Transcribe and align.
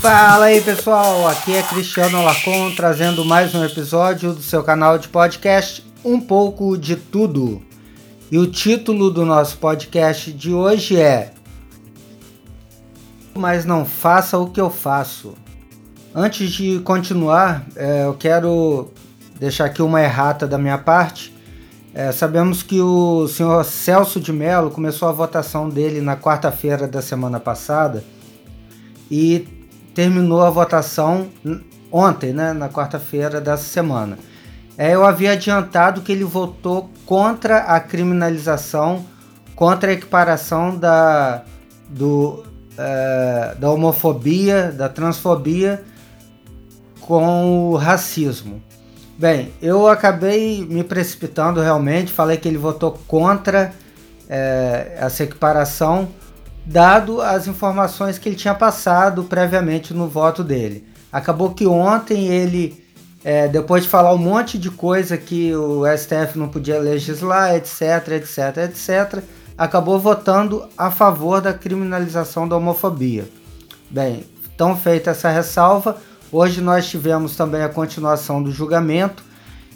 Fala 0.00 0.46
aí 0.46 0.62
pessoal, 0.62 1.28
aqui 1.28 1.54
é 1.54 1.62
Cristiano 1.62 2.22
Lacon 2.24 2.74
trazendo 2.74 3.22
mais 3.22 3.54
um 3.54 3.62
episódio 3.62 4.32
do 4.32 4.40
seu 4.40 4.64
canal 4.64 4.96
de 4.96 5.08
podcast 5.08 5.84
Um 6.02 6.18
pouco 6.18 6.78
de 6.78 6.96
tudo. 6.96 7.60
E 8.32 8.38
o 8.38 8.46
título 8.46 9.10
do 9.10 9.26
nosso 9.26 9.58
podcast 9.58 10.32
de 10.32 10.54
hoje 10.54 10.96
é 10.96 11.32
Mas 13.36 13.66
não 13.66 13.84
faça 13.84 14.38
o 14.38 14.48
que 14.48 14.58
eu 14.58 14.70
faço. 14.70 15.34
Antes 16.14 16.50
de 16.50 16.80
continuar, 16.80 17.66
é, 17.76 18.06
eu 18.06 18.14
quero 18.14 18.90
deixar 19.38 19.66
aqui 19.66 19.82
uma 19.82 20.02
errata 20.02 20.46
da 20.46 20.56
minha 20.56 20.78
parte. 20.78 21.30
É, 21.92 22.10
sabemos 22.10 22.62
que 22.62 22.80
o 22.80 23.28
senhor 23.28 23.62
Celso 23.66 24.18
de 24.18 24.32
Mello 24.32 24.70
começou 24.70 25.10
a 25.10 25.12
votação 25.12 25.68
dele 25.68 26.00
na 26.00 26.16
quarta-feira 26.16 26.88
da 26.88 27.02
semana 27.02 27.38
passada 27.38 28.02
e 29.10 29.59
terminou 30.00 30.40
a 30.40 30.48
votação 30.48 31.28
ontem, 31.92 32.32
né, 32.32 32.54
na 32.54 32.70
quarta-feira 32.70 33.38
dessa 33.38 33.64
semana. 33.64 34.18
É, 34.78 34.94
eu 34.94 35.04
havia 35.04 35.32
adiantado 35.32 36.00
que 36.00 36.10
ele 36.10 36.24
votou 36.24 36.88
contra 37.04 37.58
a 37.58 37.78
criminalização, 37.78 39.04
contra 39.54 39.90
a 39.90 39.92
equiparação 39.92 40.74
da, 40.74 41.42
do, 41.86 42.42
é, 42.78 43.54
da 43.58 43.70
homofobia, 43.70 44.72
da 44.72 44.88
transfobia 44.88 45.84
com 47.02 47.68
o 47.68 47.76
racismo. 47.76 48.62
Bem, 49.18 49.52
eu 49.60 49.86
acabei 49.86 50.64
me 50.64 50.82
precipitando 50.82 51.60
realmente, 51.60 52.10
falei 52.10 52.38
que 52.38 52.48
ele 52.48 52.56
votou 52.56 52.98
contra 53.06 53.70
é, 54.30 54.96
essa 54.98 55.24
equiparação 55.24 56.08
dado 56.64 57.20
as 57.20 57.46
informações 57.46 58.18
que 58.18 58.28
ele 58.28 58.36
tinha 58.36 58.54
passado 58.54 59.24
previamente 59.24 59.94
no 59.94 60.08
voto 60.08 60.44
dele. 60.44 60.86
Acabou 61.12 61.50
que 61.50 61.66
ontem 61.66 62.28
ele, 62.28 62.84
é, 63.24 63.48
depois 63.48 63.84
de 63.84 63.88
falar 63.88 64.14
um 64.14 64.18
monte 64.18 64.58
de 64.58 64.70
coisa 64.70 65.16
que 65.16 65.54
o 65.54 65.82
STF 65.86 66.38
não 66.38 66.48
podia 66.48 66.78
legislar, 66.78 67.54
etc, 67.54 68.08
etc, 68.12 68.56
etc, 68.68 69.22
acabou 69.58 69.98
votando 69.98 70.68
a 70.78 70.90
favor 70.90 71.40
da 71.40 71.52
criminalização 71.52 72.48
da 72.48 72.56
homofobia. 72.56 73.28
Bem, 73.90 74.24
então 74.54 74.76
feita 74.76 75.10
essa 75.10 75.28
ressalva, 75.28 75.96
hoje 76.30 76.60
nós 76.60 76.88
tivemos 76.88 77.36
também 77.36 77.62
a 77.62 77.68
continuação 77.68 78.42
do 78.42 78.52
julgamento 78.52 79.29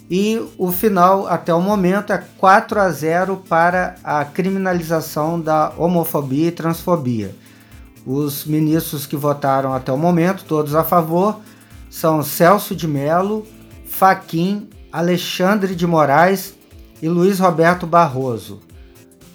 e 0.09 0.39
o 0.57 0.71
final 0.71 1.27
até 1.27 1.53
o 1.53 1.61
momento 1.61 2.13
é 2.13 2.23
4 2.37 2.79
a 2.79 2.89
0 2.89 3.43
para 3.49 3.95
a 4.03 4.23
criminalização 4.23 5.39
da 5.39 5.71
homofobia 5.77 6.47
e 6.47 6.51
transfobia. 6.51 7.35
Os 8.05 8.45
ministros 8.45 9.07
que 9.07 9.15
votaram 9.15 9.73
até 9.73 9.91
o 9.91 9.97
momento, 9.97 10.45
todos 10.45 10.75
a 10.75 10.83
favor, 10.83 11.39
são 11.89 12.21
Celso 12.21 12.75
de 12.75 12.87
Mello, 12.87 13.47
Faquim, 13.87 14.69
Alexandre 14.91 15.75
de 15.75 15.87
Moraes 15.87 16.53
e 17.01 17.09
Luiz 17.09 17.39
Roberto 17.39 17.87
Barroso. 17.87 18.61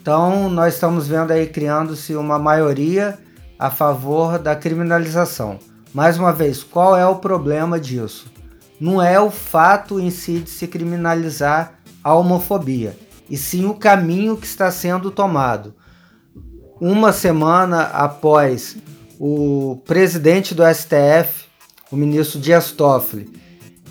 Então, 0.00 0.48
nós 0.48 0.74
estamos 0.74 1.08
vendo 1.08 1.32
aí 1.32 1.46
criando-se 1.46 2.14
uma 2.14 2.38
maioria 2.38 3.19
a 3.58 3.70
favor 3.70 4.38
da 4.38 4.54
criminalização. 4.54 5.58
Mais 5.92 6.16
uma 6.16 6.32
vez, 6.32 6.62
qual 6.62 6.97
é 6.97 7.06
o 7.06 7.16
problema 7.16 7.78
disso? 7.78 8.31
Não 8.80 9.02
é 9.02 9.20
o 9.20 9.30
fato 9.30 10.00
em 10.00 10.10
si 10.10 10.38
de 10.38 10.48
se 10.48 10.66
criminalizar 10.66 11.74
a 12.02 12.14
homofobia, 12.14 12.96
e 13.28 13.36
sim 13.36 13.66
o 13.66 13.74
caminho 13.74 14.36
que 14.36 14.46
está 14.46 14.70
sendo 14.70 15.10
tomado. 15.10 15.74
Uma 16.80 17.12
semana 17.12 17.82
após 17.82 18.78
o 19.19 19.82
presidente 19.84 20.54
do 20.54 20.62
STF, 20.64 21.44
o 21.92 21.96
ministro 21.96 22.40
Dias 22.40 22.72
Toffoli, 22.72 23.30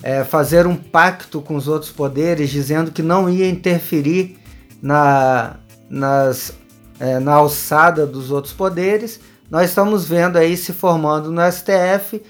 é, 0.02 0.24
fazer 0.24 0.66
um 0.66 0.76
pacto 0.76 1.40
com 1.40 1.56
os 1.56 1.68
outros 1.68 1.92
poderes, 1.92 2.50
dizendo 2.50 2.92
que 2.92 3.04
não 3.04 3.30
ia 3.30 3.48
interferir 3.48 4.38
na, 4.82 5.58
nas, 5.88 6.54
é, 7.00 7.20
na 7.20 7.34
alçada 7.34 8.08
dos 8.08 8.32
outros 8.32 8.54
poderes, 8.54 9.20
nós 9.52 9.70
estamos 9.70 10.08
vendo 10.08 10.38
aí 10.38 10.58
se 10.58 10.74
formando 10.74 11.32
no 11.32 11.42
STF 11.52 12.22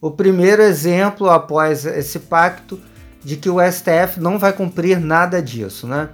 o 0.00 0.10
primeiro 0.10 0.62
exemplo 0.62 1.30
após 1.30 1.86
esse 1.86 2.18
pacto 2.18 2.80
de 3.22 3.36
que 3.36 3.48
o 3.48 3.56
STF 3.60 4.20
não 4.20 4.38
vai 4.38 4.52
cumprir 4.52 5.00
nada 5.00 5.40
disso, 5.40 5.86
né? 5.86 6.10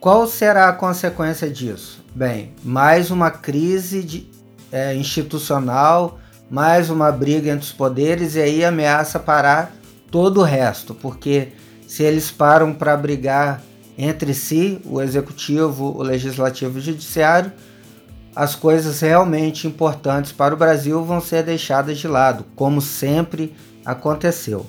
Qual 0.00 0.26
será 0.26 0.68
a 0.68 0.72
consequência 0.72 1.50
disso? 1.50 2.04
Bem, 2.14 2.52
mais 2.64 3.10
uma 3.10 3.30
crise 3.30 4.02
de, 4.02 4.30
é, 4.72 4.94
institucional, 4.94 6.18
mais 6.50 6.90
uma 6.90 7.10
briga 7.10 7.50
entre 7.50 7.64
os 7.64 7.72
poderes 7.72 8.34
e 8.36 8.40
aí 8.40 8.64
ameaça 8.64 9.18
parar 9.18 9.74
todo 10.10 10.40
o 10.40 10.44
resto, 10.44 10.94
porque 10.94 11.48
se 11.86 12.02
eles 12.02 12.30
param 12.30 12.72
para 12.72 12.96
brigar 12.96 13.62
entre 13.98 14.32
si, 14.34 14.80
o 14.84 15.00
executivo, 15.00 15.96
o 15.96 16.02
legislativo 16.02 16.78
e 16.78 16.80
o 16.80 16.84
judiciário, 16.84 17.52
as 18.36 18.54
coisas 18.54 19.00
realmente 19.00 19.66
importantes 19.66 20.30
para 20.30 20.52
o 20.52 20.58
Brasil 20.58 21.02
vão 21.02 21.22
ser 21.22 21.42
deixadas 21.42 21.96
de 21.96 22.06
lado, 22.06 22.44
como 22.54 22.82
sempre 22.82 23.56
aconteceu. 23.82 24.66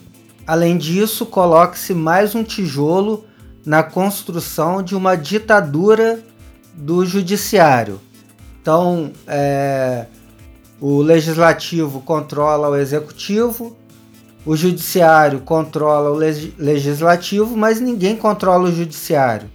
Além 0.47 0.77
disso, 0.77 1.25
coloque-se 1.25 1.93
mais 1.93 2.33
um 2.33 2.45
tijolo 2.45 3.25
na 3.65 3.83
construção 3.83 4.81
de 4.81 4.95
uma 4.95 5.17
ditadura 5.17 6.23
do 6.73 7.05
judiciário. 7.05 7.99
Então, 8.61 9.11
é, 9.27 10.05
o 10.79 11.01
legislativo 11.01 11.99
controla 11.99 12.69
o 12.69 12.75
executivo, 12.77 13.75
o 14.45 14.55
judiciário 14.55 15.41
controla 15.41 16.09
o 16.09 16.15
legislativo, 16.15 17.57
mas 17.57 17.81
ninguém 17.81 18.15
controla 18.15 18.69
o 18.69 18.71
judiciário, 18.73 19.49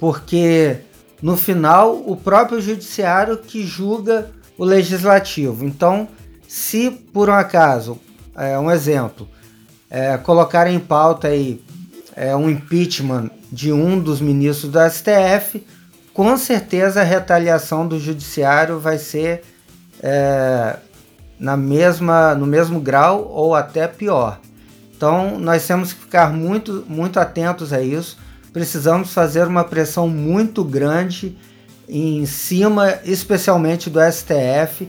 porque 0.00 0.80
no 1.22 1.36
final, 1.36 2.02
o 2.06 2.16
próprio 2.16 2.60
judiciário 2.60 3.38
que 3.38 3.64
julga 3.64 4.30
o 4.58 4.64
legislativo. 4.64 5.64
Então, 5.64 6.08
se 6.46 6.90
por 6.90 7.28
um 7.28 7.34
acaso, 7.34 7.98
é, 8.36 8.58
um 8.58 8.70
exemplo, 8.70 9.28
é, 9.90 10.16
colocar 10.18 10.66
em 10.70 10.78
pauta 10.78 11.28
aí 11.28 11.62
é, 12.14 12.34
um 12.36 12.48
impeachment 12.50 13.30
de 13.50 13.72
um 13.72 13.98
dos 13.98 14.20
ministros 14.20 14.70
do 14.70 14.78
STF, 14.90 15.64
com 16.12 16.36
certeza 16.36 17.00
a 17.00 17.04
retaliação 17.04 17.86
do 17.86 17.98
judiciário 17.98 18.78
vai 18.78 18.98
ser 18.98 19.42
é, 20.02 20.76
na 21.38 21.56
mesma, 21.56 22.34
no 22.34 22.46
mesmo 22.46 22.80
grau 22.80 23.30
ou 23.30 23.54
até 23.54 23.86
pior. 23.86 24.40
Então 24.96 25.38
nós 25.38 25.66
temos 25.66 25.92
que 25.92 26.00
ficar 26.00 26.32
muito, 26.32 26.84
muito 26.88 27.20
atentos 27.20 27.72
a 27.72 27.82
isso 27.82 28.18
precisamos 28.56 29.12
fazer 29.12 29.46
uma 29.46 29.64
pressão 29.64 30.08
muito 30.08 30.64
grande 30.64 31.36
em 31.86 32.24
cima, 32.24 33.00
especialmente 33.04 33.90
do 33.90 34.00
STF, 34.00 34.88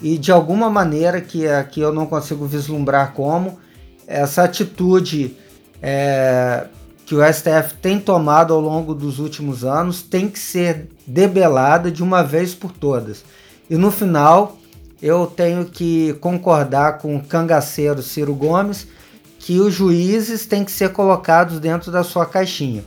e 0.00 0.16
de 0.16 0.32
alguma 0.32 0.70
maneira 0.70 1.20
que 1.20 1.46
aqui 1.46 1.78
eu 1.78 1.92
não 1.92 2.06
consigo 2.06 2.46
vislumbrar 2.46 3.12
como, 3.12 3.58
essa 4.06 4.44
atitude 4.44 5.36
é, 5.82 6.68
que 7.04 7.14
o 7.14 7.18
STF 7.22 7.74
tem 7.82 8.00
tomado 8.00 8.54
ao 8.54 8.60
longo 8.62 8.94
dos 8.94 9.18
últimos 9.18 9.62
anos 9.62 10.00
tem 10.00 10.26
que 10.26 10.38
ser 10.38 10.88
debelada 11.06 11.90
de 11.90 12.02
uma 12.02 12.22
vez 12.22 12.54
por 12.54 12.72
todas. 12.72 13.22
E 13.68 13.76
no 13.76 13.90
final, 13.90 14.56
eu 15.02 15.26
tenho 15.26 15.66
que 15.66 16.14
concordar 16.14 16.96
com 16.96 17.14
o 17.14 17.22
cangaceiro 17.22 18.02
Ciro 18.02 18.34
Gomes 18.34 18.86
que 19.38 19.60
os 19.60 19.74
juízes 19.74 20.46
têm 20.46 20.64
que 20.64 20.72
ser 20.72 20.92
colocados 20.94 21.60
dentro 21.60 21.92
da 21.92 22.02
sua 22.02 22.24
caixinha 22.24 22.82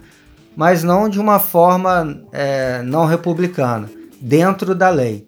mas 0.56 0.84
não 0.84 1.10
de 1.10 1.20
uma 1.20 1.40
forma 1.40 2.22
é, 2.32 2.82
não 2.84 3.06
republicana, 3.06 3.90
dentro 4.20 4.74
da 4.74 4.90
lei. 4.90 5.28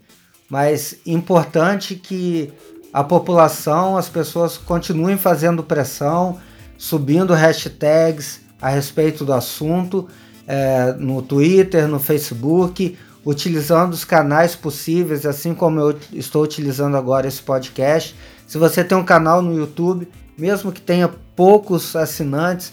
Mas 0.50 0.96
importante 1.06 1.96
que 1.96 2.54
a 2.94 3.04
população, 3.04 3.98
as 3.98 4.08
pessoas 4.08 4.58
continuem 4.58 5.18
fazendo 5.18 5.62
pressão, 5.62 6.38
subindo 6.78 7.34
hashtags 7.34 8.42
a 8.62 8.70
respeito 8.70 9.26
do 9.26 9.34
assunto 9.34 10.08
é, 10.48 10.94
no 10.98 11.22
Twitter, 11.22 11.88
no 11.88 12.00
Facebook, 12.00 12.98
utilizando 13.26 13.94
os 13.94 14.06
canais 14.06 14.56
possíveis, 14.56 15.26
assim 15.26 15.54
como 15.54 15.80
eu 15.82 16.00
estou 16.14 16.44
utilizando 16.44 16.96
agora 16.96 17.28
esse 17.28 17.42
podcast. 17.42 18.16
Se 18.48 18.58
você 18.58 18.84
tem 18.84 18.98
um 18.98 19.04
canal 19.04 19.42
no 19.42 19.54
YouTube, 19.54 20.08
mesmo 20.38 20.72
que 20.72 20.80
tenha 20.80 21.10
poucos 21.36 21.94
assinantes, 21.96 22.72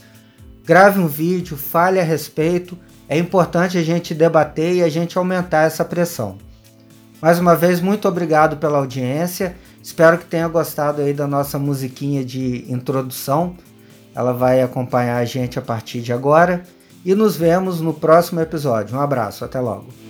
grave 0.64 0.98
um 0.98 1.06
vídeo, 1.06 1.56
fale 1.56 2.00
a 2.00 2.02
respeito. 2.02 2.76
É 3.08 3.18
importante 3.18 3.76
a 3.76 3.82
gente 3.82 4.14
debater 4.14 4.76
e 4.76 4.82
a 4.82 4.88
gente 4.88 5.18
aumentar 5.18 5.62
essa 5.62 5.84
pressão. 5.84 6.38
Mais 7.20 7.38
uma 7.38 7.54
vez, 7.54 7.80
muito 7.80 8.08
obrigado 8.08 8.56
pela 8.56 8.78
audiência. 8.78 9.54
Espero 9.82 10.18
que 10.18 10.24
tenha 10.24 10.48
gostado 10.48 11.02
aí 11.02 11.12
da 11.12 11.26
nossa 11.26 11.58
musiquinha 11.58 12.24
de 12.24 12.64
introdução. 12.72 13.54
Ela 14.14 14.32
vai 14.32 14.62
acompanhar 14.62 15.18
a 15.18 15.24
gente 15.24 15.58
a 15.58 15.62
partir 15.62 16.00
de 16.00 16.12
agora. 16.12 16.64
E 17.04 17.14
nos 17.14 17.36
vemos 17.36 17.80
no 17.80 17.92
próximo 17.92 18.40
episódio. 18.40 18.96
Um 18.96 19.00
abraço, 19.00 19.44
até 19.44 19.60
logo. 19.60 20.03